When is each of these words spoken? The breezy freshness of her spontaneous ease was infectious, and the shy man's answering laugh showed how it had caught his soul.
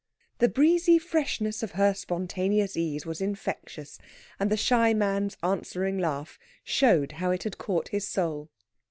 The 0.39 0.49
breezy 0.49 0.97
freshness 0.97 1.61
of 1.61 1.73
her 1.73 1.93
spontaneous 1.93 2.75
ease 2.75 3.05
was 3.05 3.21
infectious, 3.21 3.99
and 4.39 4.49
the 4.49 4.57
shy 4.57 4.95
man's 4.95 5.37
answering 5.43 5.99
laugh 5.99 6.39
showed 6.63 7.11
how 7.11 7.29
it 7.29 7.43
had 7.43 7.59
caught 7.59 7.89
his 7.89 8.07
soul. 8.07 8.49